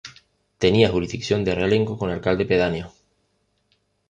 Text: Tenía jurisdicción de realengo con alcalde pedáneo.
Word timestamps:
Tenía 0.57 0.89
jurisdicción 0.89 1.43
de 1.45 1.53
realengo 1.53 1.95
con 1.95 2.09
alcalde 2.09 2.45
pedáneo. 2.47 2.91